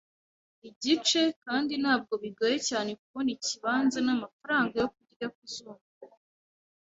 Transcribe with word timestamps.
igice, 0.69 1.21
kandi 1.43 1.73
ntabwo 1.83 2.13
bigoye 2.23 2.57
cyane 2.69 2.91
kubona 3.01 3.29
ikibanza, 3.37 3.97
namafaranga 4.05 4.73
yo 4.81 4.87
kurya, 4.93 5.27
kuzunguruka, 5.35 6.17